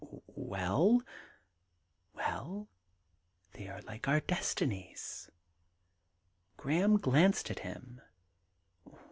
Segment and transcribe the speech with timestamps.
[0.07, 1.03] * Well?
[1.55, 2.67] * Well:
[3.51, 5.29] they are like our destinies.'
[6.57, 8.01] Graham glanced at him.